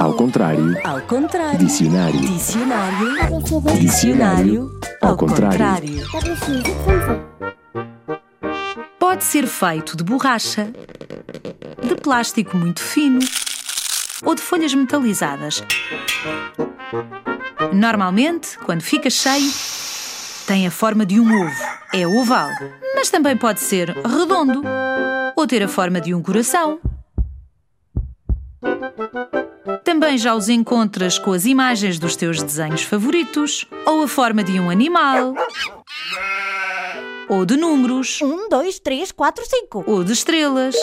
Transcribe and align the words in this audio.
Ao 0.00 0.14
contrário. 0.14 0.76
Ao 0.84 1.00
contrário. 1.02 1.58
Dicionário. 1.58 2.20
Dicionário. 2.20 3.42
Dicionário. 3.78 4.80
Ao 5.00 5.16
contrário. 5.16 6.04
Pode 8.98 9.24
ser 9.24 9.46
feito 9.46 9.96
de 9.96 10.02
borracha, 10.02 10.72
de 11.82 11.94
plástico 11.96 12.56
muito 12.56 12.80
fino 12.80 13.20
ou 14.24 14.34
de 14.34 14.42
folhas 14.42 14.74
metalizadas. 14.74 15.62
Normalmente, 17.72 18.58
quando 18.58 18.82
fica 18.82 19.08
cheio, 19.08 19.52
tem 20.46 20.66
a 20.66 20.70
forma 20.70 21.06
de 21.06 21.20
um 21.20 21.46
ovo. 21.46 21.64
É 21.94 22.06
oval. 22.06 22.50
Mas 22.94 23.08
também 23.08 23.36
pode 23.36 23.60
ser 23.60 23.90
redondo 23.90 24.62
ou 25.36 25.46
ter 25.46 25.62
a 25.62 25.68
forma 25.68 26.00
de 26.00 26.12
um 26.12 26.20
coração. 26.22 26.80
Também 29.84 30.16
já 30.18 30.34
os 30.34 30.48
encontras 30.48 31.18
com 31.18 31.32
as 31.32 31.44
imagens 31.44 31.98
dos 31.98 32.16
teus 32.16 32.42
desenhos 32.42 32.82
favoritos, 32.82 33.66
ou 33.86 34.02
a 34.02 34.08
forma 34.08 34.42
de 34.42 34.58
um 34.60 34.70
animal, 34.70 35.34
ou 37.28 37.44
de 37.44 37.56
números, 37.56 38.20
Um, 38.22 38.48
dois, 38.48 38.78
três, 38.78 39.12
quatro, 39.12 39.44
cinco. 39.48 39.84
ou 39.86 40.02
de 40.04 40.12
estrelas. 40.12 40.74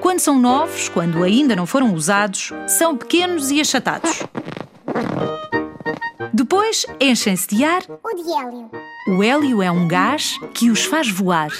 Quando 0.00 0.20
são 0.20 0.38
novos, 0.38 0.88
quando 0.88 1.22
ainda 1.22 1.56
não 1.56 1.66
foram 1.66 1.92
usados, 1.94 2.52
são 2.68 2.96
pequenos 2.96 3.50
e 3.50 3.60
achatados. 3.60 4.22
Depois 6.32 6.86
enchem-se 7.00 7.48
de 7.48 7.64
ar. 7.64 7.82
O 7.88 8.14
de 8.16 8.30
hélio. 8.32 8.70
O 9.08 9.22
hélio 9.22 9.62
é 9.62 9.70
um 9.70 9.86
gás 9.88 10.34
que 10.52 10.70
os 10.70 10.84
faz 10.84 11.08
voar. 11.10 11.50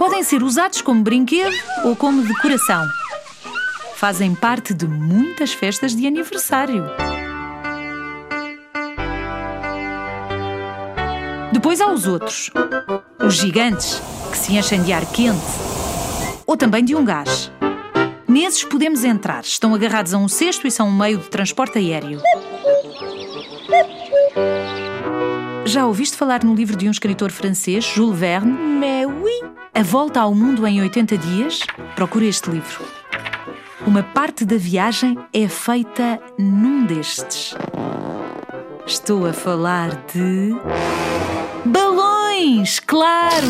Podem 0.00 0.22
ser 0.22 0.42
usados 0.42 0.80
como 0.80 1.02
brinquedo 1.02 1.54
ou 1.84 1.94
como 1.94 2.22
decoração. 2.22 2.88
Fazem 3.96 4.34
parte 4.34 4.72
de 4.72 4.86
muitas 4.88 5.52
festas 5.52 5.94
de 5.94 6.06
aniversário. 6.06 6.86
Depois 11.52 11.82
há 11.82 11.92
os 11.92 12.06
outros, 12.06 12.50
os 13.22 13.34
gigantes, 13.34 14.00
que 14.30 14.38
se 14.38 14.56
enchem 14.56 14.82
de 14.82 14.90
ar 14.90 15.04
quente 15.04 15.38
ou 16.46 16.56
também 16.56 16.82
de 16.82 16.96
um 16.96 17.04
gás. 17.04 17.52
Nesses 18.26 18.64
podemos 18.64 19.04
entrar, 19.04 19.42
estão 19.42 19.74
agarrados 19.74 20.14
a 20.14 20.16
um 20.16 20.28
cesto 20.28 20.66
e 20.66 20.70
são 20.70 20.88
um 20.88 20.96
meio 20.96 21.18
de 21.18 21.28
transporte 21.28 21.76
aéreo. 21.76 22.22
Já 25.70 25.86
ouviste 25.86 26.16
falar 26.16 26.42
no 26.42 26.52
livro 26.52 26.76
de 26.76 26.88
um 26.88 26.90
escritor 26.90 27.30
francês, 27.30 27.84
Jules 27.84 28.18
Verne? 28.18 28.50
Mais 28.50 29.06
oui. 29.06 29.40
A 29.72 29.84
Volta 29.84 30.20
ao 30.20 30.34
Mundo 30.34 30.66
em 30.66 30.80
80 30.80 31.16
Dias? 31.16 31.60
Procura 31.94 32.24
este 32.24 32.50
livro. 32.50 32.84
Uma 33.86 34.02
parte 34.02 34.44
da 34.44 34.56
viagem 34.56 35.16
é 35.32 35.46
feita 35.46 36.20
num 36.36 36.84
destes. 36.86 37.54
Estou 38.84 39.24
a 39.24 39.32
falar 39.32 39.90
de. 40.12 40.56
Balões! 41.64 42.80
Claro! 42.80 43.46